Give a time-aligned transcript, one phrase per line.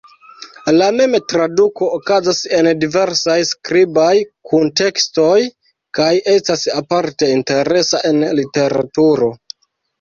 [0.75, 4.09] La mem-traduko okazas en diversaj skribaj
[4.53, 5.37] kuntekstoj
[6.01, 9.33] kaj estas aparte interesa en literaturo.